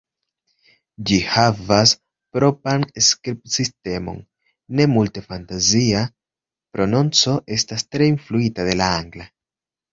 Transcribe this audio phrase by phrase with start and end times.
[1.09, 1.91] Ĝi havas
[2.37, 4.17] propran skribsistemon,
[4.81, 6.03] ne multe fantazia,
[6.79, 9.33] prononco estas tre influita de la angla.